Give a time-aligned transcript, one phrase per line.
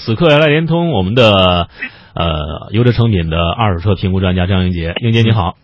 [0.00, 1.68] 此刻来连通我们的
[2.14, 5.56] 呃优质成品的二手车评估专家张英杰，英杰你好。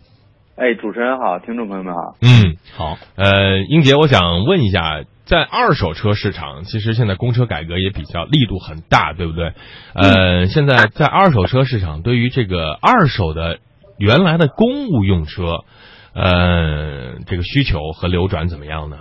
[0.57, 2.17] 哎，主持人好，听众朋友们好。
[2.21, 2.99] 嗯，好。
[3.17, 9.55] 呃，英杰，我想问一下，在二手车市场，其实现在公车改革也比较力度很大，对不对？
[9.95, 13.59] 呃，现在在二手车市场，对于这个二手的
[13.97, 15.65] 原来的公务用车，
[16.15, 18.99] 呃，这个需求和流转怎么样呢？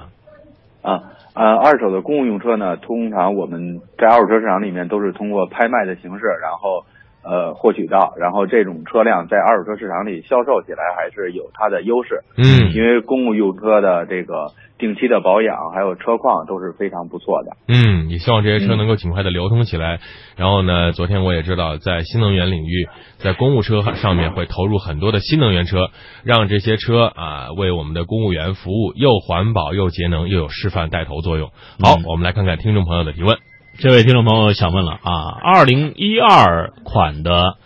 [0.82, 1.04] 啊，
[1.36, 6.86] 呃，二手的公务用车呢，通常我们在二手车市场里面都是通过拍卖的形式，然后
[7.26, 12.22] 呃获取到，然后这种车辆在二手车市场里销售起来还是有它的优势。
[12.38, 17.52] 嗯因为公务用车的这个定期的保养还有车况都是非常不错的。
[17.68, 20.00] 嗯，也希望这些车嗯能够尽快的流通起来。
[20.36, 25.90] 然后呢，昨天我也知道，在新能源领域，在公务车上面会投入很多的新能源车，
[26.24, 31.50] 让这些车啊为我们的公务员服务，又环保又节能，又有示范带头作用。
[31.80, 33.38] 好，嗯我们来看看听众朋友的提问。
[33.78, 37.58] 这位听众朋友想问了啊，二零一二款的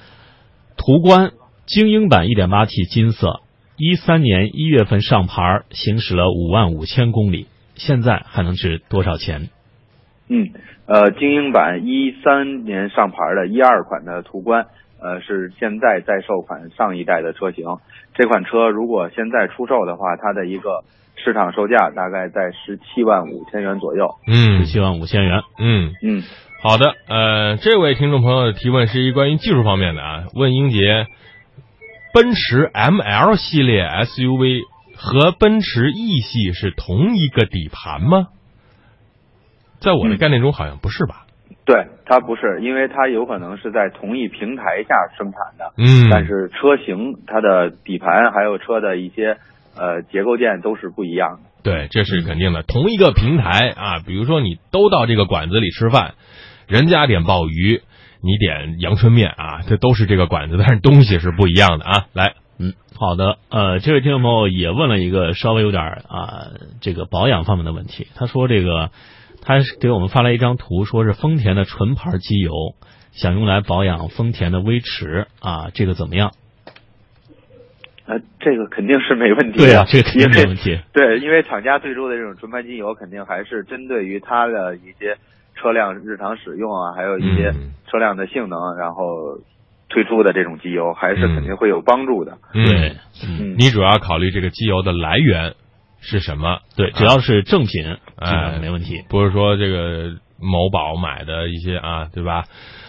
[0.76, 1.34] 途观
[1.68, 3.42] 精英版 1.8T 金色，
[3.78, 9.50] 一三年一月份上牌，行驶了五万五千公里，现在还能值多少钱？
[10.30, 10.50] 嗯，
[10.88, 14.66] 呃，精英版一三年上牌的一二款的途观，
[15.00, 17.66] 呃，是现在在售款上一代的车型。
[18.16, 20.84] 这款车如果现在出售的话，它的一个
[21.24, 24.08] 市场售价大概在十七万五千元左右。
[24.26, 25.42] 嗯十七万五千元。
[25.60, 26.24] 嗯，嗯，
[26.62, 26.96] 好的。
[27.08, 31.06] 呃，这位听众朋友的提问是一关于技术方面的啊，问英杰，
[32.14, 34.62] 奔驰 ML 系列 SUV
[34.96, 38.28] 和奔驰 E 系是同一个底盘吗？
[39.80, 41.26] 在我的嗯概念中好像不是吧？
[41.66, 49.38] 对，它不是，因为它有可能是在同一平台下生产的，嗯，但是车型它的底盘还有车的一些
[49.80, 51.50] 呃结构件都是不一样的。
[51.64, 52.64] 对，这是肯定的。
[52.64, 56.16] 同一个平台啊，比如说你都到这个馆子里吃饭，
[56.68, 57.82] 人家点鲍鱼，
[58.22, 62.06] 你点阳春面啊，这都是这个馆子，但是东西是不一样的啊。
[62.14, 63.40] 来，嗯，好的。
[63.50, 66.48] 呃，这位听众朋友也问了一个稍微有点儿啊、
[66.82, 68.08] 这个保养方面的问题。
[68.16, 68.92] 他说这个，
[69.42, 72.54] 他给我们发来一张图，说是丰田的纯牌机油，
[73.12, 76.32] 想用来保养丰田的威驰啊，这个怎么样？
[78.10, 79.66] 呃，这个肯定是没问题的。
[79.66, 80.80] 对啊，这个肯定没问题。
[80.92, 85.16] 对，因为厂家推出的这种纯排机油，肯定还是针对于它的一些
[85.56, 89.06] 车辆日常使用啊，还有一些嗯车辆的性能，然后
[89.90, 92.40] 推出的这种机油，还是肯定会有帮助的。
[92.56, 92.96] 嗯对，，
[93.58, 95.54] 你主要考虑这个机油的来源
[96.02, 96.62] 是什么？
[96.76, 99.04] 对，只要是正品，基本哎上没问题。
[99.08, 102.46] 不是说这个某宝买的一些啊，对吧？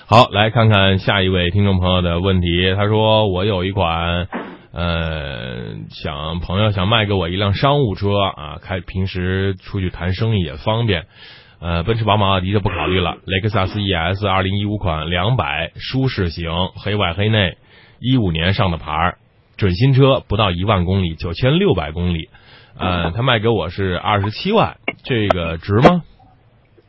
[0.07, 2.75] 好，来看看下一位听众朋友的问题。
[2.75, 4.27] 他说：“我有一款，
[4.73, 11.07] 呃，想朋友想卖给我一辆商务车啊，开平时出去谈生意也方便。
[11.61, 13.19] 呃，奔驰、宝马、奥迪就不考虑了。
[13.27, 17.59] 雷克萨斯 ES 二零一五款两百舒适型，黑外黑内，
[17.99, 19.19] 一五年上的牌儿，
[19.59, 22.31] 准新车，不到一万公里，九千六百公里。
[22.79, 26.03] 呃，他卖给我是二十七万，这个值吗？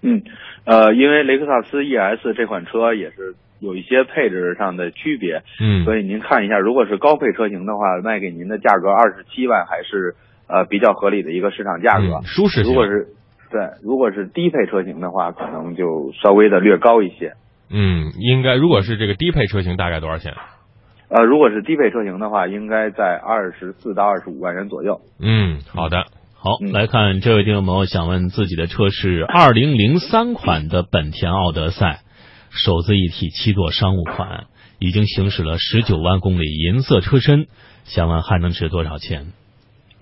[0.04, 0.24] 嗯，
[0.64, 10.16] 呃，因为雷克萨斯 ES 这款车也是有一些配置上的区别，嗯，所以您看一下，如果是高配车型的话，卖给您的价格二十七万还是
[10.48, 12.22] 呃比较合理的一个市场价格。
[12.22, 13.08] 嗯舒适型如果是
[13.52, 17.34] 对，如果是低配车型的话，可能就稍微的略高一些。
[17.70, 20.34] 嗯，应该如果是这个低配车型，大概多少钱？
[21.10, 25.02] 呃，如果是低配车型的话，应该在二十四到二十五万元左右。
[25.20, 26.06] 嗯，好的。
[26.34, 32.00] 好，嗯来看这位听众朋友想问自己的车是二零零三款的本田奥德赛，
[32.52, 34.46] 手自一体七座商务款，
[34.78, 37.48] 已经行驶了十九万公里，银色车身，
[37.86, 39.28] 想问还能值多少钱？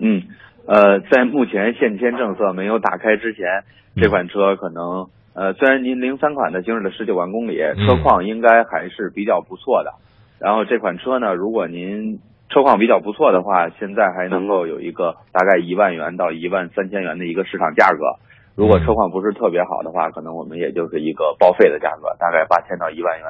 [0.00, 0.24] 嗯，
[0.66, 3.46] 呃，在目前限迁政策没有打开之前，
[3.94, 9.92] 嗯这款车可能呃，虽然您零三款的行驶了十九万公里，嗯车况应该还是比较不错的。
[10.40, 12.18] 然后这款车呢，如果您
[12.48, 18.18] 车况比较不错的话，现在还能够有一个大概一万元到一万三千元的一个市场价格。
[18.60, 23.26] 如果车况不是特别好的话，可能我们也就是一个报废的价格，大概八千到一万元。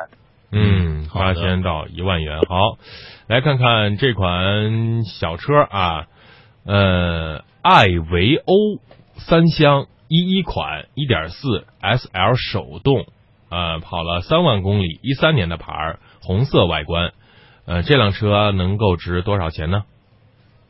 [0.51, 2.41] 嗯，八千到一万元。
[2.49, 2.79] 好，
[3.29, 6.09] 来看看这款小车啊，
[6.67, 8.81] 呃，艾维欧
[9.19, 13.07] 三厢一一款一点四 SL 手动，
[13.51, 17.13] 呃，跑了三万公里，一三年的牌儿，红色外观。
[17.67, 19.85] 呃，这辆车能够值多少钱呢？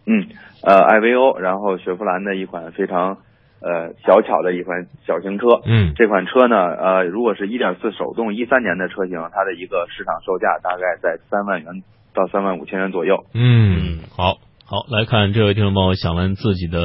[0.05, 0.29] 嗯，
[0.63, 3.17] 呃，艾维欧，然后雪佛兰的一款非常
[3.61, 5.47] 呃小巧的一款小型车。
[5.65, 11.83] 嗯这款车呢，呃，如果是一点四手动一三年的车型，它的一个市场售价大概在三万元
[12.15, 13.25] 到三万五千元左右。
[13.35, 16.81] 嗯，好，好，来看这位听众朋友想问自己的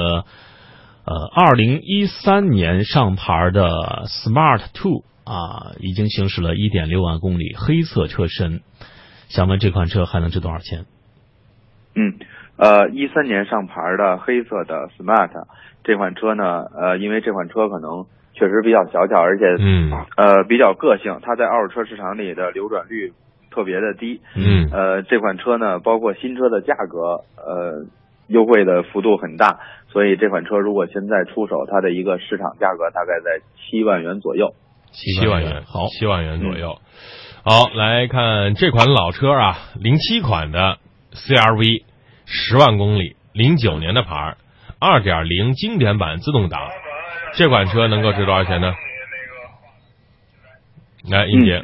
[1.05, 8.61] 呃二零一三年上牌的 Smart Two 啊，已经行驶了一点六万公里，黑色车身，
[9.29, 10.85] 想问这款车还能值多少钱？
[11.95, 12.19] 嗯，
[12.57, 15.31] 呃，一三年上牌的黑色的 Smart
[15.83, 23.13] 这款车呢，呃，因为这款车可能确实比较小巧，而且嗯呃比较个性，它在二手车市场里的流转率
[23.51, 24.21] 特别的低。
[24.35, 27.85] 嗯呃，这款车呢，包括新车的价格，呃，
[28.27, 29.59] 优惠的幅度很大，
[29.89, 34.53] 所以这款车如果现在出手，它的一个市场价格大概在七万元左右。
[34.91, 36.77] 七万元，好，七万元左右。
[37.43, 40.77] 好，来看这款老车啊，零七款的
[41.13, 41.83] CRV，
[42.25, 44.37] 十万公里，零九年的牌儿，
[44.79, 46.59] 二点零经典版自动挡，
[47.35, 48.73] 这款车能够值多少钱呢？
[51.09, 51.63] 来，英姐，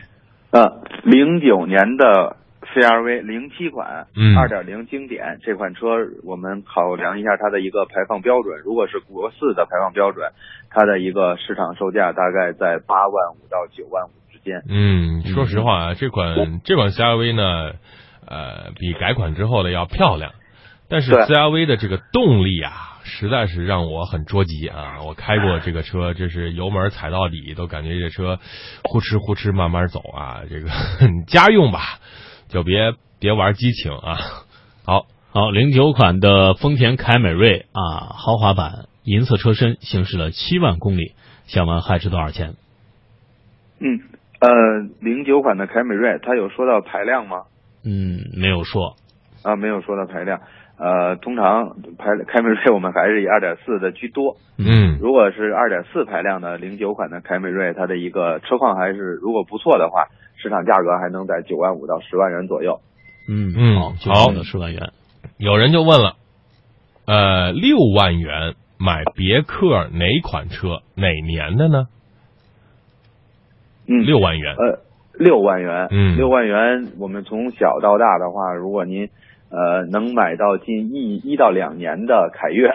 [0.51, 5.87] 呃，零九年的 CRV 零七款，嗯二点零经典这款车，
[6.23, 8.61] 我们考量一下它的一个排放标准。
[8.63, 10.31] 如果是国四的排放标准，
[10.69, 14.61] 它的一个市场售价大概在八万五到九万五之间。
[14.69, 17.73] 嗯，说实话啊，这款这款 CRV 呢，
[18.27, 20.33] 呃，比改款之后的要漂亮，
[20.91, 25.01] 但是 CRV 的这个动力啊，实在是让我很着急啊！
[25.03, 28.39] 我开过这个车，这是油门踩到底，都感觉这车
[28.83, 30.41] 呼哧呼哧慢慢走啊。
[30.49, 30.69] 这个
[31.27, 31.79] 家用吧，
[32.49, 34.17] 就别别玩激情啊。
[34.85, 41.13] 好，好，零九款的丰田凯美瑞啊，豪华版，银色车身，行驶了七万公里，
[41.47, 42.55] 想问还值多少钱？
[43.79, 44.01] 嗯，
[44.41, 44.49] 呃，
[44.99, 47.43] 零九款的凯美瑞，它有说到排量吗？
[47.85, 48.97] 嗯，没有说。
[49.41, 50.41] 啊，没有说到排量。
[50.81, 54.37] 呃，通常排凯美瑞我们还是以二点四的居多。
[54.57, 60.07] 嗯如果是二点四排量的零九款的凯美瑞，它的一个车况还是如果不错的话，
[60.37, 62.81] 市场价格还能在九万五到十万元左右。
[63.29, 64.89] 嗯嗯好，九好万到十万元。
[65.37, 66.15] 有人就问了，
[67.05, 70.81] 呃，六万元买别克哪款车？
[70.95, 71.89] 哪年的呢？
[73.85, 74.55] 嗯，六万元。
[74.55, 74.79] 呃
[75.13, 79.09] 六万元，嗯六万元，我们从小到大的话，如果您
[79.51, 82.71] 呃能买到近一一到两年的凯越，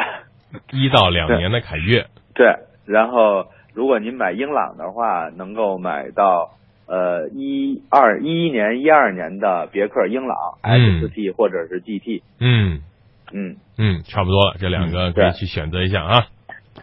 [0.73, 2.47] 一到两年的凯越，对，
[2.85, 6.51] 然后如果您买英朗的话，能够买到
[6.87, 11.01] 呃一二一一年、一二年的别克英朗嗯。
[11.03, 12.83] XT 或者是 GT，嗯。
[13.33, 16.27] 嗯嗯，差不多了，这两个可以去选择一下啊。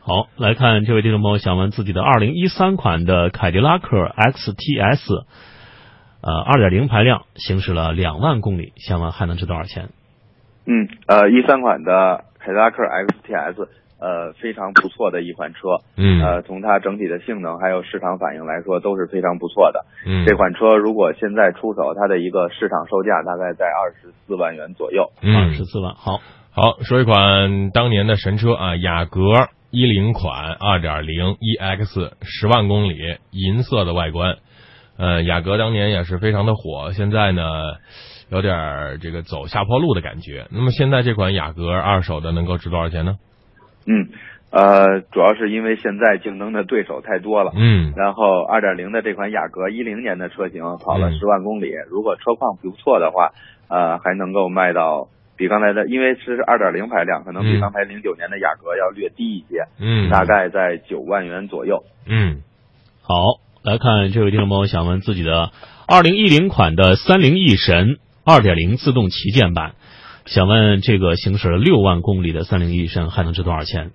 [0.02, 5.24] 好，来看这位听众朋友想问自己的二零一三款的凯迪拉克 XTS，
[6.24, 9.90] 呃，二点零排量，行驶了两万公里，想问还能值多少钱？
[10.66, 13.68] 嗯，呃，一三款的凯迪拉克 XTS，
[14.00, 19.86] 呃，非常不错的一款车，嗯呃，从它整体的性能还有市场反应来说都是非常不错的。
[20.06, 25.12] 嗯，这款车如果现在出手，它的一个市场售价大概在二十四万元左右。
[25.22, 25.94] 二嗯十四万。
[25.96, 26.22] 好，
[26.52, 29.20] 好，说一款当年的神车啊，雅阁
[29.72, 32.96] 一零款二点零 EX 十万公里，
[33.32, 34.38] 银色的外观。
[34.98, 37.44] 呃，雅阁当年也是非常的火，现在呢
[38.30, 40.48] 有点儿这个走下坡路的感觉。
[40.52, 43.16] 那么现在这款雅阁二手的能够值多少钱呢？
[43.86, 44.08] 嗯，
[44.52, 47.52] 呃，主要是因为现在竞争的对手太多了。
[47.56, 53.32] 嗯然后二点零的这款雅阁一零年的车型跑了嗯十万公里，如果车况不错的话，
[53.68, 61.84] 呃，还能够卖到比刚才的，因为是二点零排量，可能比嗯刚才零九年的雅阁要略低一些，嗯，大概在九万元左右。
[62.08, 62.42] 嗯
[63.02, 63.16] 好，
[63.64, 65.52] 来看这位听众朋友想问自己的
[65.88, 69.76] 二零一零款的三菱翼神二点零自动旗舰版，
[70.26, 73.92] 想问这个行驶了六万公里的三菱翼神还能值多少钱？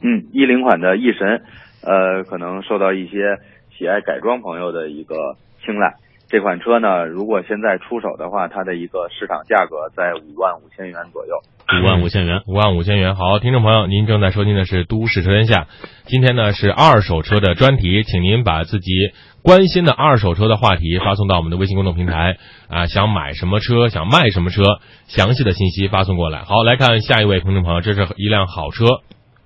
[0.00, 1.42] 嗯，一零款的翼神，
[1.82, 3.38] 呃，可能受到一些
[3.76, 5.16] 喜爱改装朋友的一个
[5.64, 5.96] 青睐。
[6.30, 11.32] 这款车呢，如果现在出手的话，它的一个市场价格在五万五千元左右。
[11.80, 12.42] 五万五千元。
[12.46, 13.16] 五万五千元。
[13.16, 15.62] 好，听众朋友，您正在收听的是《都市车天下》，
[16.04, 18.92] 今天呢是二手车的专题，请您把自己
[19.40, 22.36] 关心的二手车的话题发送到我们的微信公众平台
[22.68, 26.42] 啊，想买什么车，想卖什么车，详细的信息发送过来。
[26.42, 29.00] 好，来看下一位听众朋友，这是一辆好车，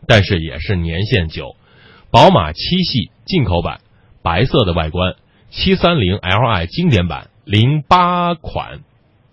[0.09, 1.55] 但是也是年限久，
[2.11, 3.79] 宝马七系进口版，
[4.25, 5.15] 白色的外观，
[5.53, 8.81] 七三零 Li 经典版，零八款，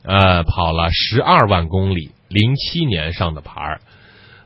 [0.03, 3.79] 呃，跑了十二万公里，零七年上的牌儿。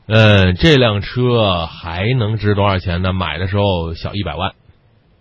[0.06, 3.12] 嗯，这辆车还能值多少钱呢？
[3.12, 4.52] 买的时候小一百万。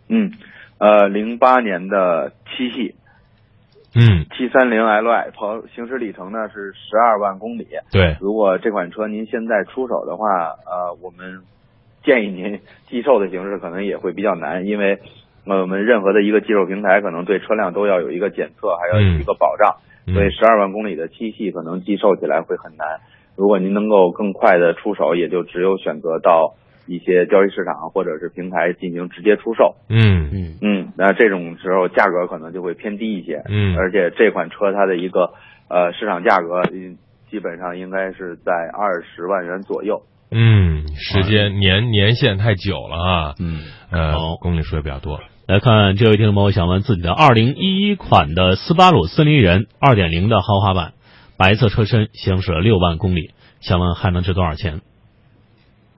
[0.09, 0.33] 嗯，
[0.77, 2.97] 呃，零八年的七系
[3.95, 7.67] 嗯，七三零 Li 跑行驶里程呢是十二万公里。
[7.91, 10.27] 对，如果这款车您现在出手的话，
[10.67, 11.43] 呃，我们
[12.05, 15.01] 建议您 寄售的形式可能也会比较难，因为呃
[15.45, 22.87] 我们任何的一个寄售平台可能对车辆都要有一个检测，还要有一个保障，嗯所以十二万公里的七系可能寄售起来会很难。
[23.37, 26.55] 如果您能够更快的出手，也就只有选择到
[26.87, 29.77] 一些交易市场或者是平台进行直接出售。
[29.89, 33.43] 嗯嗯嗯，那这种时候价格可能就会偏低一些。
[33.49, 35.33] 嗯而且这款车它的一个
[35.69, 36.99] 呃市场价格，嗯
[37.31, 40.03] 基本上应该是在二十万元左右。
[40.31, 45.21] 嗯，时间年年限太久了啊，嗯，呃好，公里数也比较多。
[45.53, 50.95] 来看这位听众朋友想问自己的二零一一款的斯巴鲁森林人二点零的豪华版，
[51.37, 54.81] 白色车身，行驶了六万公里，想问还能值多少钱？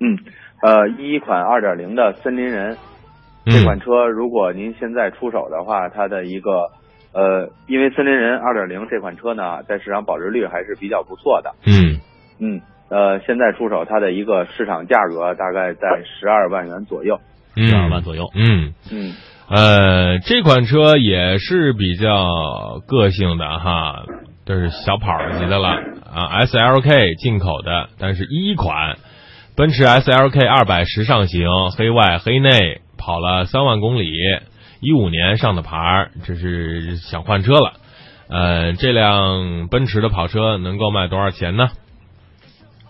[0.01, 0.19] 嗯，
[0.61, 2.77] 呃，一一款二点零的森林人
[3.45, 6.73] 这款车，如果您现在出手的话，它的一个
[7.13, 11.55] 呃，因为森林人二点零这款车呢，在市场保值率还是比较不错的。
[11.65, 12.01] 嗯
[12.41, 17.21] 嗯，呃，现在出手它的一个市场价格大概在十二万元左右。
[17.55, 18.29] 嗯，十二万左右。
[18.35, 18.75] 嗯。
[18.91, 19.13] 嗯
[19.47, 24.05] 呃，这款车也是比较个性的哈，
[24.47, 25.69] 这是小跑级的了
[26.15, 28.97] 啊，SLK 进口的，但是一款
[29.55, 31.47] 奔驰 SLK 二百时尚型，
[31.77, 34.11] 黑外黑内，跑了三万公里，
[34.81, 37.75] 一五年上的牌，这是想换车了。
[38.29, 41.69] 呃，这辆奔驰的跑车能够卖多少钱呢？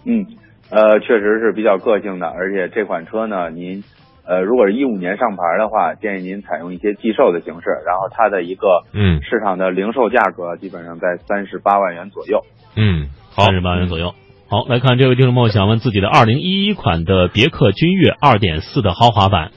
[0.07, 0.25] 嗯，
[0.71, 3.83] 呃，确实是比较个性的，而且这款车呢，您
[4.27, 12.41] 呃，如果是一五年上牌的话，建议您采用一些寄售的形式，然后它的一个嗯市场的零售价格基本上在三十八万元左右。
[12.75, 14.15] 嗯，好三，十八万元左右。
[14.49, 19.51] 好，来看这位听众朋友想问自己的二零一一款的别克君越二点四的豪华版，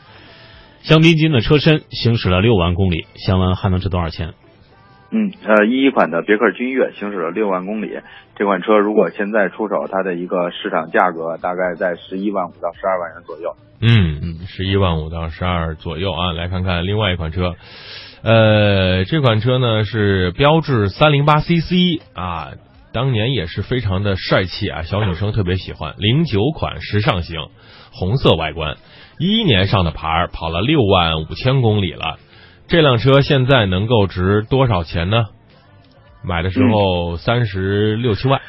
[0.82, 4.34] 香槟金的车身，行驶了六万公里，想问还能值多少钱？
[5.10, 8.00] 嗯，呃，一一款的别克君越行驶了六万公里，
[8.38, 13.56] 这款车如果现在出手，它的一个市场价格大概在十一万五到十二万元左右。
[13.82, 16.34] 嗯嗯，十一万五到十二左右啊。
[16.34, 17.56] 来看看另外一款车，
[18.22, 22.51] 呃，这款车呢是标致三零八 CC 啊，
[22.94, 25.96] 当年也是非常的帅气啊，小女生特别喜欢。
[25.98, 27.39] 零九款时尚型，
[27.91, 28.75] 红色外观，
[29.17, 32.17] 一一年上的牌，跑了六万五千公里了。
[32.67, 35.24] 这辆车现在能够值多少钱呢？
[36.24, 38.42] 买的时候三十六七万。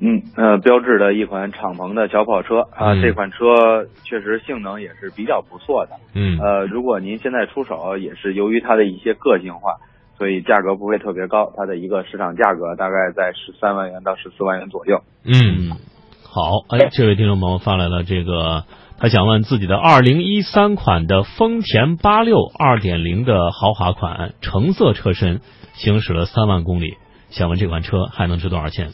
[0.00, 5.92] 嗯，呃，标致的一款敞篷的小跑车啊，嗯这款车确实性能也是比较不错的。
[6.14, 9.76] 嗯呃，如果您现在出手，也是由于它的一些个性化，
[10.18, 14.98] 所以价格不会特别高，它的一个市场价格大概在十三万元到十四万元左右。
[15.24, 15.78] 嗯嗯，
[16.24, 18.64] 好，哎，这位听众朋友发来了这个，
[18.98, 25.40] 他想问自己的二零一三款的丰田八六二点零的豪华款，橙色车身，
[25.74, 26.96] 行驶了三万公里，
[27.30, 28.88] 想问这款车还能值多少钱？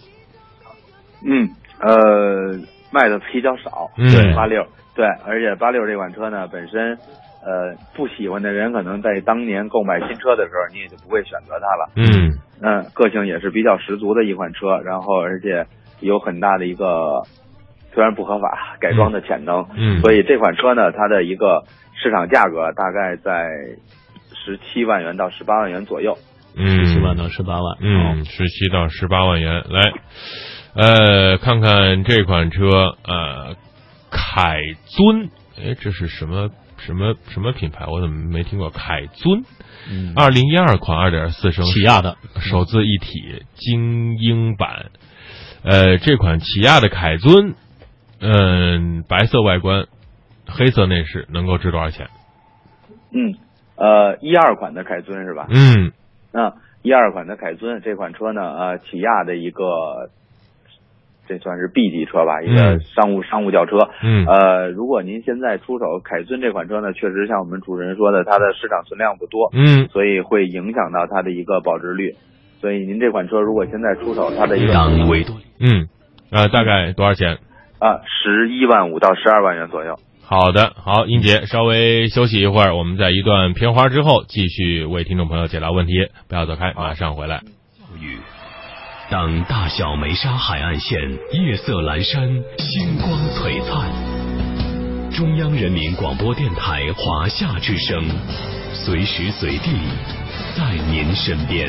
[1.24, 2.58] 嗯，呃，
[2.90, 3.90] 卖的比较少。
[3.96, 6.96] 嗯对八六，对，而且八六这款车呢，本身，
[7.44, 11.90] 呃，不喜欢的人可能在当年购买新车的时候，你也就不会选择它了。
[11.96, 12.32] 嗯
[12.62, 15.66] 嗯，个性也是比较十足的一款车，然后而且
[16.00, 17.22] 有很大的一个
[17.92, 21.64] 虽然不合法改装的潜能，嗯，所以这款车呢，它的一个
[22.02, 23.46] 市场价格大概在
[24.32, 26.16] 十七万元到十八万元左右。
[26.56, 27.76] 嗯十七万到十八万。
[27.80, 29.64] 嗯，十七到十八万元。
[29.68, 29.92] 来，
[30.74, 33.56] 呃，看看这款车，呃，
[34.10, 37.86] 凯尊，哎，这是什么什么什么品牌？
[37.86, 38.70] 我怎么没听过？
[38.70, 39.44] 凯尊，
[39.90, 44.90] 嗯，二零一二款二点四升起亚的，手自一体精英版。
[45.62, 47.54] 呃，这款起亚的凯尊，
[48.20, 49.86] 嗯、白色外观，
[50.46, 52.08] 黑色内饰，能够值多少钱？
[53.12, 53.34] 嗯，
[53.76, 55.46] 呃，一二款的凯尊是吧？
[55.50, 55.92] 嗯
[56.32, 60.08] 那一二款的凯尊这款车呢，呃，起亚的一个，
[61.28, 63.76] 这算是 B 级车吧，一个嗯商务商务轿车。
[64.02, 72.14] 嗯呃，如果您现在出手凯尊这款车呢，确实像我们主持人说的，它的市场存量不多，嗯所以会影响到它的一个保值率。
[72.60, 74.72] 所以您这款车如果现在出手，它的一个
[75.58, 75.88] 嗯，
[76.30, 77.38] 呃，大概多少钱？
[77.78, 79.96] 啊十一万五到十二万元左右。
[80.30, 87.38] 好的，好，英杰，稍微休息一会儿，我们在一段片花之后继续为听众朋友解答问题，不要走开，马上回来。
[87.38, 88.16] 教育。
[89.10, 91.00] 当大小梅沙海岸线
[91.32, 93.90] 夜色阑珊，星光璀璨。
[95.10, 98.00] 中央人民广播电台华夏之声，
[98.72, 99.72] 随时随地
[100.56, 101.68] 在您身边。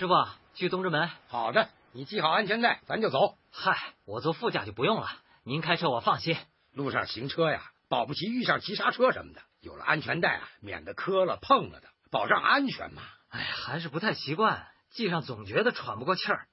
[0.00, 0.14] 师傅，
[0.54, 1.10] 去东直门。
[1.28, 3.36] 好的，你系好安全带，咱就走。
[3.52, 3.76] 嗨，
[4.06, 5.06] 我坐副驾就不用了，
[5.44, 6.38] 您开车我放心。
[6.72, 13.02] 路上行车呀，保不齐遇上急刹车什么的，有了安全带啊，免得磕了碰了的，保障安全嘛。
[13.28, 16.46] 哎呀，还是不太习惯，系上总觉得喘不过气儿。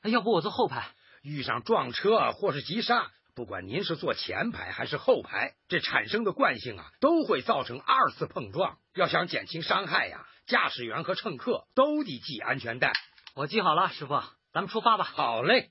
[0.00, 0.86] 哎，要不我坐后排？
[1.20, 8.78] 遇上撞车或是急刹，不管您是坐前排还是后排，这产生的惯性啊，都会造成二次碰撞。
[8.94, 12.92] 要想减轻伤害呀，驾驶员和乘客都得系安全带。
[13.34, 14.20] 我系好了，师傅，
[14.52, 15.04] 咱们出发吧。
[15.04, 15.70] 好嘞。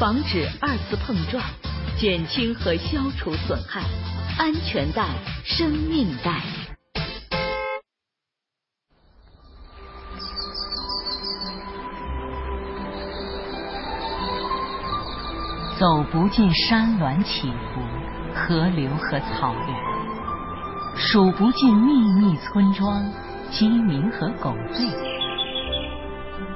[0.00, 1.44] 防止二次碰撞，
[2.00, 3.82] 减轻和消除损害，
[4.38, 5.06] 安全带，
[5.44, 6.40] 生命带。
[15.78, 17.80] 走不尽山峦起伏，
[18.34, 23.12] 河流和草原，数不尽秘密村庄、
[23.50, 24.88] 鸡鸣和狗吠。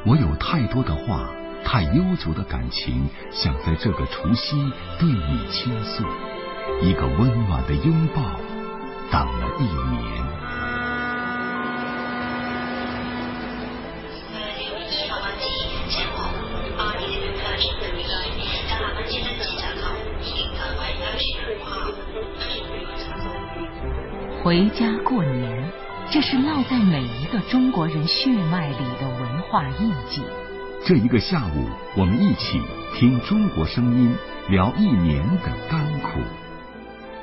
[0.05, 1.29] 我有太多的话，
[1.65, 4.57] 太悠久的感情，想在这个除夕
[4.99, 6.05] 对你倾诉。
[6.83, 8.23] 一个温暖的拥抱，
[9.11, 10.29] 等了一年。
[24.45, 24.87] 回家
[26.19, 30.21] 这是烙在每一个中国人血脉里的文化印记。
[30.85, 32.61] 这一个下午，我们一起
[32.97, 34.13] 听中国声音，
[34.49, 36.19] 聊一年的甘苦。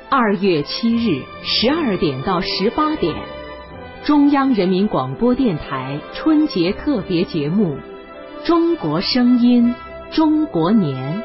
[0.08, 3.14] 二月七日十二点到十八点，
[4.02, 7.76] 中央人民广播电台春节特别节目
[8.46, 9.74] 《中国声音
[10.10, 11.22] 中国年》，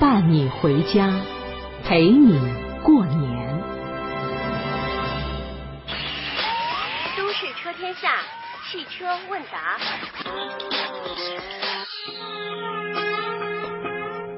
[0.00, 1.12] 伴你回家，
[1.84, 2.40] 陪你
[2.82, 3.25] 过年。
[8.72, 9.78] 汽车问答。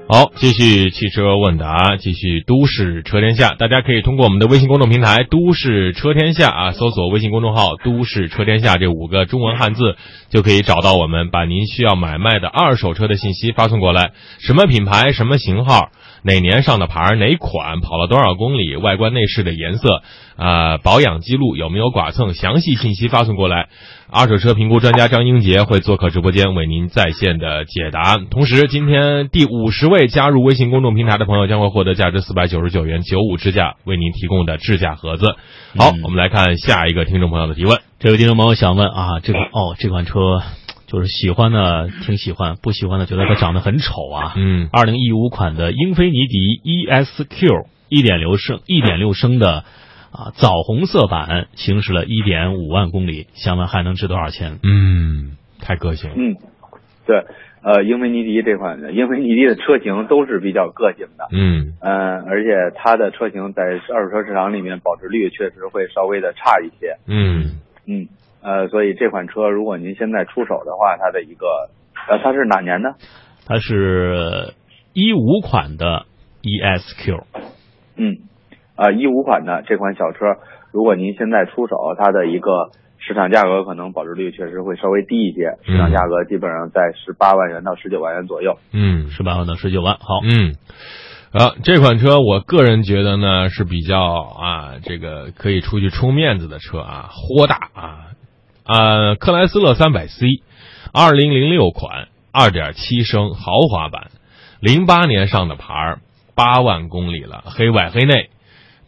[0.07, 3.55] 好，继续汽车问答，继续都市车天下。
[3.59, 9.97] 大家可以通过我们的微信公众平台“都市车天下”啊，搜索微信公众号“都市车天下”这五个中文汉字，
[10.29, 15.91] 就可以找到我们，把您需要买卖的二手车的信息发送过来，什么品牌、什么型号、
[16.23, 20.03] 哪年上的牌、哪款、跑了多少公里、外观内饰的颜色
[20.39, 23.69] 啊、保养记录有没有剐蹭，详细信息发送过来。
[24.09, 28.17] 二手车评估专家张英杰会做客直播间为您在线的解答。
[28.31, 35.35] 同时，今天第五十位加入微信公众平台的朋友将会获得价值四百九十九元九五支架为您提供的支架盒子。
[35.77, 37.81] 好，我们来看下一个听众朋友的提问。
[37.99, 40.41] 这位听众朋友想问啊，这个哦，这款车
[40.87, 44.35] 就是喜欢的挺喜欢，不喜欢的觉得它长得很丑啊。
[44.37, 49.65] 嗯，二零一五款的英菲尼迪 ESQ 一点六升一点六升的
[50.19, 54.59] 啊枣红色版，行驶了一点五万公里，想问还能值多少钱？
[54.65, 56.17] 嗯，太个性了。
[56.19, 56.35] 嗯，
[57.07, 57.25] 对，
[57.63, 68.09] 呃，英菲尼迪这款英菲尼迪的车型都是比较个性的，嗯嗯、而且它的车型在二手车市场里面保值率确实会稍微的差一些，嗯嗯，
[68.43, 71.71] 呃，所以这款车如果您现在出手的话，它的一个，
[72.09, 72.97] 呃，它是哪年的？
[73.47, 74.55] 它是
[74.93, 76.07] 一五款的
[76.43, 77.23] ESQ，
[77.97, 78.19] 嗯，
[78.79, 80.39] 啊，一五款的这款小车，
[80.71, 88.57] 如果您现在出手，它的一个市场价格可能保值率确实会稍微低一些，市场价格基本上在十八万元到十九万元左右。
[88.73, 89.95] 嗯十八万到十九万。
[89.95, 90.55] 好，嗯。
[91.33, 97.83] 啊，这款车我个人觉得呢是比较啊，这个可以出去充面子的车啊，豁大啊
[98.65, 100.25] 啊，克莱斯勒三百 C，
[100.93, 104.09] 二零零六款，二点七升豪华版，
[104.61, 105.99] 零八年上的牌儿，
[106.35, 108.31] 八万公里了，黑外黑内。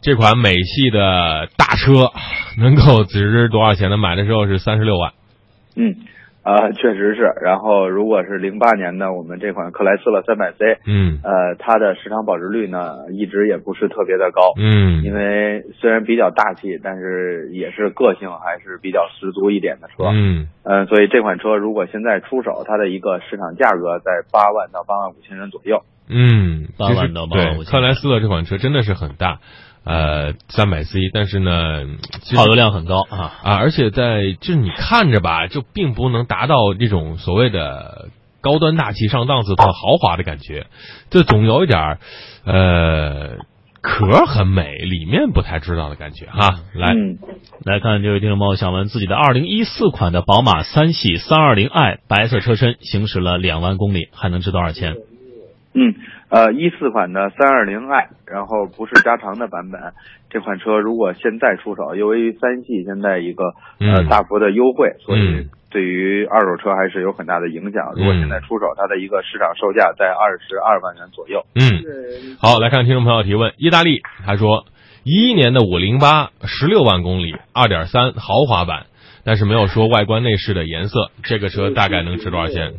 [0.01, 2.11] 这款美系的大车
[2.59, 3.97] 能够值多少钱呢？
[3.97, 5.13] 买的时候是三十六万。
[5.75, 5.95] 嗯，
[6.43, 7.21] 呃，确实是。
[7.43, 14.53] 然后，如果是零八年的我们这款克莱斯勒三百 C，嗯呃，它的市场保值率呢一直也不是特别的高。
[14.57, 20.09] 嗯因为虽然比较大气，但是也是个性还是比较十足一点的车。
[20.11, 25.83] 嗯呃，所以这款车如果现在出手，它的一个市场价格在八万到八万五千元左右。
[26.09, 29.39] 嗯，八万到八万对，5千克莱斯勒这款车真的是很大，
[29.83, 31.85] 呃，三百 C，但是呢，
[32.35, 33.33] 耗油量很高啊。
[33.43, 38.09] 啊，而且在就是你看着吧，就并不能达到这种所谓的
[38.41, 40.67] 高端大气上档次、很豪华的感觉，
[41.09, 41.99] 这总有一点儿
[42.45, 43.37] 呃
[43.81, 46.59] 壳儿很美，里面不太知道的感觉哈。
[46.75, 47.17] 来，嗯，
[47.65, 54.95] 来看这位听众朋友想问自己的二零一四款的宝马三系三二零 i 白色车身行驶了两万公里，还能值多少钱？
[55.73, 55.95] 嗯，
[56.31, 59.81] 呃，一四款的三二零 i，然后不是加长的版本，
[60.29, 63.43] 这款车如果现在出手，由于三系现在一个
[63.79, 67.91] 呃嗯大幅的优惠，所以嗯对于二手车还是有很大的影响。
[67.97, 71.45] 如果现在出手，它的一个市场售价在二十二万元左右。
[71.53, 74.65] 嗯，好，来看听众朋友提问，意大利他说，
[75.03, 78.85] 一一年的五零八，十六万公里，二点三豪华版，
[79.25, 82.75] 但是没有说外观内饰的颜色，这个车大概能值多少钱？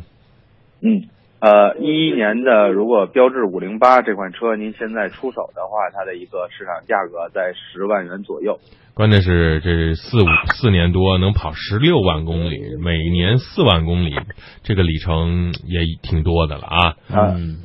[0.81, 1.05] 嗯，
[1.43, 8.59] 呃，一一年的如果标致五零八这款车，您现在出手的话，它的一个市场价格在十万元左右。
[8.93, 10.25] 关键是这四五
[10.55, 14.15] 四年多能跑十六万公里，每年四万公里，
[14.63, 16.95] 这个里程也挺多的了啊。
[17.09, 17.57] 嗯，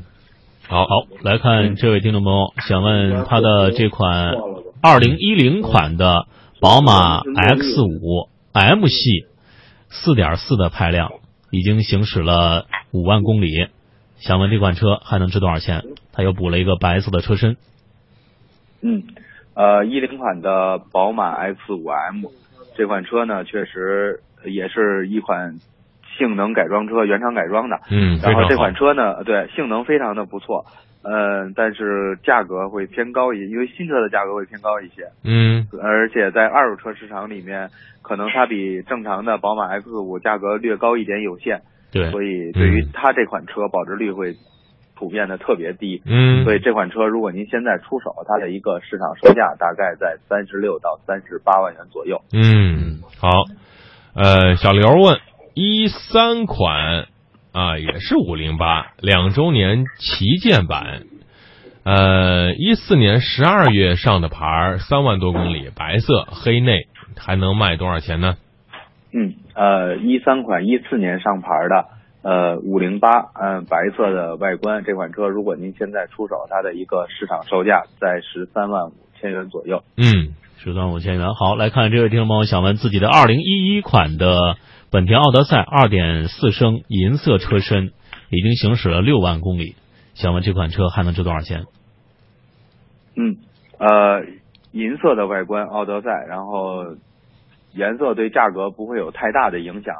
[0.66, 0.88] 好，好，
[1.22, 4.34] 来看这位听众朋友想问他的这款
[4.82, 6.26] 二零一零款的
[6.60, 9.26] 宝马 X 五 M 系
[9.88, 11.12] 四点四的排量，
[11.50, 13.68] 已经行驶了五万公里，
[14.16, 15.84] 想问这款车还能值多少钱？
[16.12, 17.56] 他又补了一个白色的车身。
[18.80, 19.02] 嗯，
[19.54, 22.30] 呃，一零款的宝马 X 五 M
[22.76, 25.58] 这款车呢，确实也是一款
[26.18, 27.78] 性能改装车，原厂改装的。
[27.90, 30.66] 嗯，然后这款车呢，对性能非常的不错，
[31.02, 35.66] 呃，但是价格会偏高一，因为新车的价格会偏高一些，嗯。
[35.80, 37.70] 而且在二手车市场里面，
[38.02, 41.60] 可能它比正常的宝马 X 五价格略高一点有限，
[41.92, 44.34] 对，所以对于嗯它这款车保值率会
[44.96, 46.02] 普遍的特别低。
[46.04, 52.20] 嗯，所以这款车如果您现在出手，它的一个市场售价大概在三十六到三十八万元左右。
[52.32, 53.44] 嗯，好，
[54.14, 55.16] 呃，小刘问
[55.60, 57.08] 一三款
[57.50, 61.02] 啊，也是五零八两周年旗舰版，
[61.82, 68.36] 呃，一四年十二月上的牌，三万多公里，白色黑内，还能卖多少钱呢？
[69.12, 71.86] 嗯，呃，一三款一四年上牌的，
[72.22, 79.82] 呃，五零八，嗯，白色的外观，这款车如果您现在出手，它的一个市场售价在十三万五千元左右。
[79.96, 81.34] 嗯十万五千元。
[81.34, 84.56] 好，来看这位听众朋友想问自己的二零一一款的
[84.90, 87.92] 本田奥德赛二点四升银色车身，
[88.28, 89.76] 已经行驶了六万公里，
[90.14, 91.64] 想问这款车还能值多少钱？
[93.16, 93.36] 嗯，
[93.78, 94.24] 呃，
[94.72, 96.96] 银色的外观奥德赛，然后
[97.72, 99.94] 颜色对价格不会有太大的影响。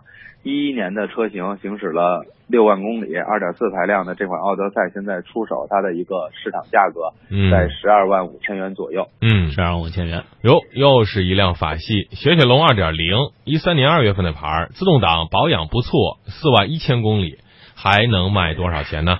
[0.44, 9.08] 一一年的车型行驶了六万公里，二点四排量的这款奥德赛现在出手，它的一个市场价格嗯在十二万五千元左右。
[9.20, 10.22] 嗯，十二万五千元。
[10.42, 17.38] 哟，又是一辆法系雪铁龙二点零，一三年二月份的牌，自动挡保养不错，四万一千公里，
[17.74, 19.18] 还能卖多少钱呢？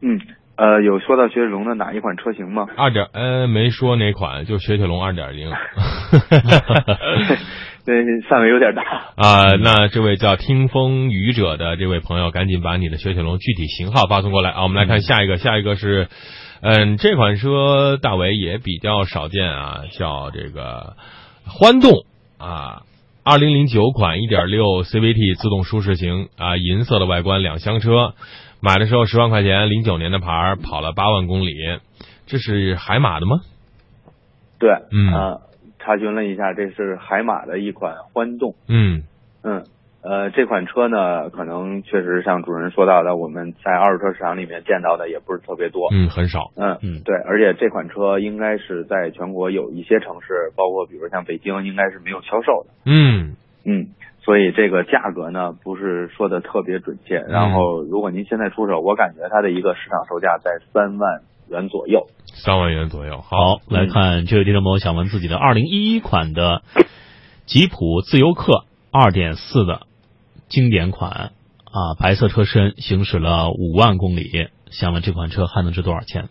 [0.00, 0.18] 嗯，
[0.62, 2.68] 呃，有说到雪铁龙的哪一款车型吗？
[2.76, 5.50] 二点呃没说哪款，就雪铁龙二点零。
[7.84, 8.82] 对，范围有点大。
[9.18, 14.62] 啊、那这位叫听风雨者的这位朋友，赶紧把你的雪铁龙具体型号发送过来啊！
[14.62, 16.06] 我们来看下一个，下一个是，
[16.60, 20.92] 嗯，这款车大为也比较少见啊，叫这个
[21.44, 21.90] 欢动
[22.38, 22.82] 啊，
[23.24, 28.14] 二零零九款一点六 CVT 自动舒适型啊，银色的外观两厢车，
[28.64, 31.52] 买的时候十万块钱，零九年的牌儿，跑了八万公里，
[32.26, 33.40] 这是海马的吗？
[34.60, 35.38] 对，嗯啊、
[35.80, 38.54] 查询了一下，这是海马的一款欢动。
[38.68, 39.02] 嗯
[39.42, 39.64] 嗯，
[40.04, 45.88] 呃，这款车呢，可能确实像主人说到的，我们在二手车市场里面见到的也不是特别多。
[45.92, 46.52] 嗯，很少。
[46.54, 52.70] 嗯嗯对，而且这款车应该是在全国有一些城市，包括比如像北京，应该是没有销售的。
[52.86, 53.88] 嗯嗯，
[54.24, 57.16] 所以这个价格呢，不是说的特别准确。
[57.18, 62.06] 然后，如果您现在出手，我感觉它的一个市场售价在三万元左右。
[62.26, 63.18] 三万元左右。
[63.18, 66.62] 好，来看这位听众朋友想问自己的二零一一款的
[67.46, 69.86] 吉普自由客二点四的
[70.48, 71.32] 经典款
[71.64, 76.28] 啊，白色车身，行驶了五万公里，想问这款车还能值多少钱？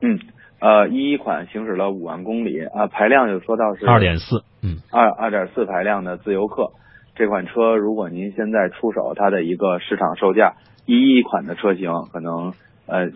[0.00, 0.20] 嗯，
[0.60, 6.72] 呃，一一款行驶了五万公里啊、排量有说到是二点四，嗯，二二点四排量的自由客
[7.14, 10.54] 这款车，如果您现在出手，它的一个市场售价，
[10.86, 12.52] 一一款的车型可能
[12.86, 13.10] 呃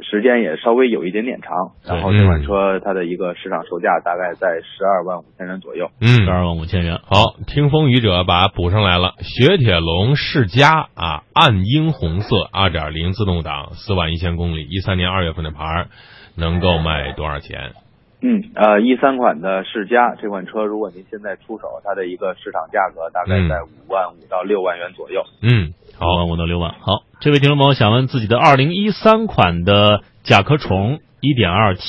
[0.00, 5.90] 时间也稍微有一点点长，然后这款车它的一个市场售价大概在十二万五千元左右。
[6.00, 7.00] 嗯，十二万五千元。
[7.04, 9.14] 好，听风雨者把它补上来了。
[9.20, 15.88] 雪铁龙世嘉啊，暗樱红色，二点零自动挡，四万一千公里，一三年二月份的牌儿，
[16.36, 17.72] 能够卖多少钱？
[18.20, 25.22] 嗯，呃，一三款的世嘉这款车，如果您现在出手，它的一个市场价格大概在五万五到六万元左右。
[25.40, 26.72] 嗯，五万五到六万。
[26.80, 31.80] 好，这位听众朋友想问自己的二零一三款的甲壳虫一点二 T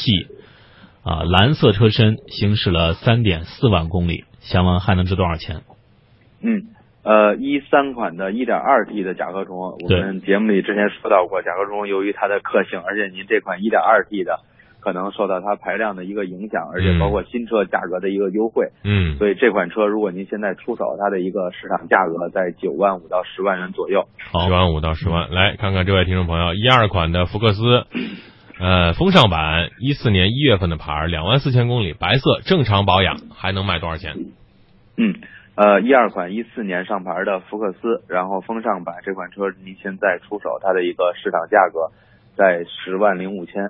[1.03, 5.61] 啊，蓝色车身，行驶了三点四万公里，想问还能值多少钱？
[6.43, 6.61] 嗯，
[7.01, 14.41] 呃，一三款的 1.2T 的甲壳虫，我们节目里之前说到过，甲壳虫由于它的克性，而且您这款 1.2T 的
[14.79, 24.07] 可能受到它排量的一个影响，而且包括新车价格的一个优惠，嗯，所以这款车如果您现在出手，它的一个市场价格在九万五到十万元左右。
[24.33, 27.85] 九万五到十万，来看看这位听众朋友，一二款的福克斯，
[28.59, 34.15] 呃，风尚版，一四年一月份的牌，两万四千公里，白色，正常保养，还能卖多少钱？
[34.97, 35.15] 嗯。
[35.55, 41.91] 呃，一二款一四年上牌的福克斯，然后风尚版这款车，您现在出手，它的一个市场价格
[42.37, 43.69] 在十万零五千，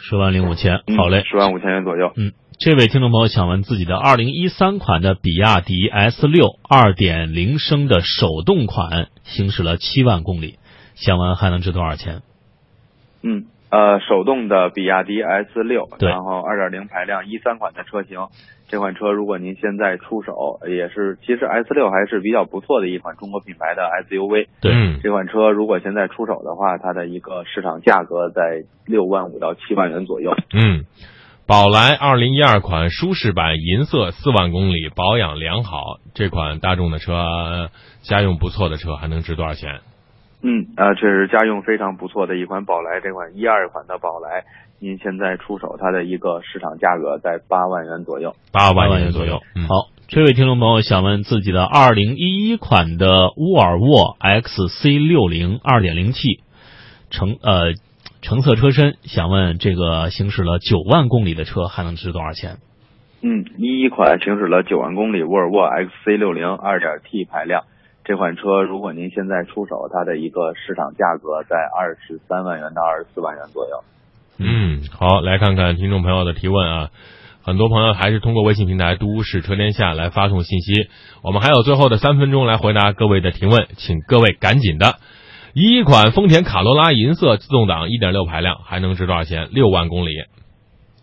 [0.00, 2.12] 十万零五千，好嘞，十万五千元左右。
[2.16, 10.58] 嗯，这位听众朋友想问自己的二零一三款的比亚迪 S 六二点零升的手动款，行驶了七万公里，
[10.94, 12.22] 想问还能值多少钱？
[13.22, 18.20] 嗯，呃，手动的比亚迪 S 六，然后二点零排量一三款的车型。
[18.68, 24.46] 这款车如果您现在出手，也是其实 S 六还是比较不错的一款中国品牌的 SUV。
[24.60, 30.30] 对，这款车如果现在出手的话，它的一个市场价格在六万五到七万元左右。
[30.54, 30.84] 嗯，
[31.48, 37.70] 宝来二零一二款舒适版银色，四万公里，保养良好，这款大众的车，
[38.02, 39.80] 家用不错的车，还能值多少钱？
[40.46, 44.44] 嗯，啊，确实家用非常不错的一款宝来，这款一二款的宝来。
[44.78, 49.40] 您现在出手，它的一个市场价格在八万元左右，八万元左右。
[49.66, 56.42] 好，这位听众朋友想问自己的二零一一款的沃尔沃 XC 六零二点零 T
[57.08, 57.72] 橙呃
[58.20, 62.58] 橙色车身，想问这个行驶了九万公里的车还能值多少钱？
[63.22, 67.62] 嗯，一一款行驶了九万公里沃尔沃 XC 六零二点 T 排量
[68.04, 73.82] 这款车，如果您现在出手，它的一个市场价格在二十三万元到二十四万元左右。
[74.38, 76.90] 嗯，好，来看看听众朋友的提问啊，
[77.42, 80.88] 很多朋友还是通过微信平台“都市车天下”来发送信息，
[81.22, 84.96] 我们还有最后的三分钟来回答各位的提问，请各位赶紧的。
[85.54, 89.48] 一款丰田卡罗拉银色自动挡1.6排量还能值多少钱？
[89.52, 90.10] 六万公里。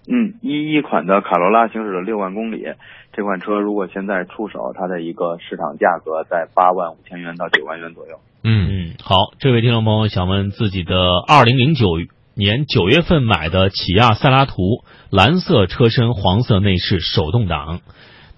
[0.07, 2.65] 嗯，一一款的卡罗拉行驶了六万公里，
[3.13, 8.19] 这款车如果现在出手，它的一个市场价格在八万五千元到九万元左右。
[8.43, 10.95] 嗯嗯，好，这位听众朋友想问自己的
[11.27, 11.87] 二零零九。
[12.33, 17.81] 年九月份买的起亚塞拉图，蓝色车身，黄色内饰，手动挡。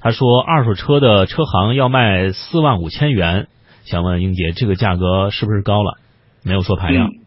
[0.01, 3.47] 他说二手车的车行要卖四万五千元，
[3.85, 5.99] 想问英姐，这个价格是不是高了？
[6.43, 7.09] 没有说排量。
[7.09, 7.22] 嗯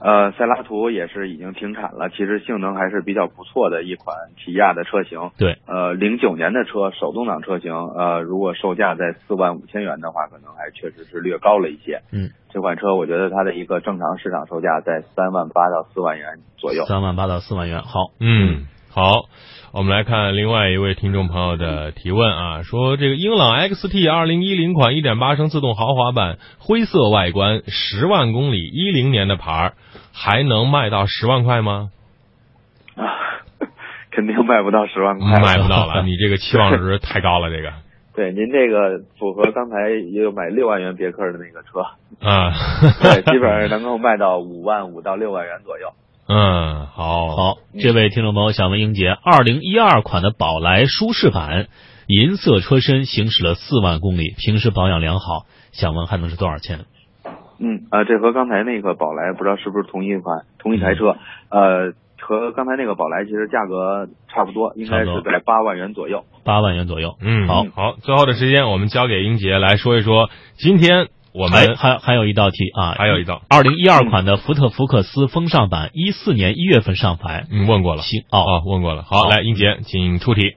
[0.00, 5.30] 呃，塞拉图也是已经停产了，其实性能还是比较不错的一款起亚的车型。
[5.38, 12.02] 对，呃，零九年的车，手动挡车型，呃，如果售价在四万五千元的话，可能还确实是略高了一些。
[12.12, 16.84] 嗯，这款车我觉得它的一个正常市场售价在三万八到四万元左右。
[16.84, 19.28] 三万八到四万元，好，嗯，好。
[19.72, 29.72] 我们来看另外一位听众朋友的提问啊，说这个英朗 XT 二零一零款一点八升自动豪华版，灰色外观，十万公里，一零年的牌儿，
[30.12, 31.90] 还能卖到十万块吗？
[32.94, 33.02] 啊，
[34.14, 37.72] 肯定卖不到十万块，卖不到了，你这个期望值太高了，这个。
[38.14, 41.80] 对，您这个符合刚才也有买六万元别克的那个车
[42.20, 42.52] 啊，
[43.02, 45.88] 对，基本上能够卖到五万五到六万元左右。
[46.26, 51.66] 嗯，好好，这位听众朋友想问英杰，二零一二款的宝来舒适版，
[52.06, 56.86] 银色车身，行驶了四万公里，平时保养良好，想问还能是多少钱？
[57.58, 61.14] 嗯啊，这和刚才那个宝来不知道是不是同一款同一台车？
[61.50, 66.24] 呃，和刚才那个宝来其实价格差不多，应该是在八万元左右。
[66.42, 67.16] 八万元左右。
[67.20, 71.08] 嗯，好好，最后的时间我们交给英杰来说一说今天。
[71.34, 78.38] 我们还还有一道题啊，还有一道，二零一二款的福特福克斯风尚版，一四年一月份上牌，嗯，问过了，行，哦。
[78.38, 80.56] 哦，问过了，好，来，英杰，请出题。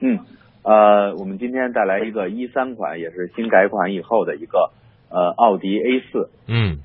[0.00, 0.20] 嗯，
[0.62, 4.70] 呃，我们今天带来一个一三款，也是新改款以后的一个
[5.10, 6.78] 呃奥迪 A 四，嗯，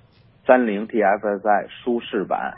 [0.45, 2.55] 三零 TFSI 舒适版，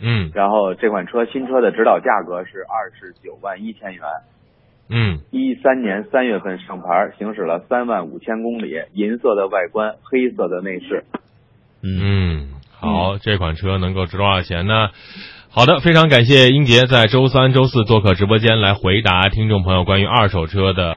[0.00, 4.02] 嗯，然后这款车新车的指导价格是二十九万一千元。
[4.88, 6.86] 嗯，一三年三月份上牌，
[7.18, 11.04] 行驶了三万五千公里，银色的外观，黑色的内饰。
[11.82, 14.90] 嗯，好，这款车能够值多少钱呢？
[15.50, 20.94] 好的，非常感谢英杰在周三、周四做客直播间来回答听众朋友关于二手车的。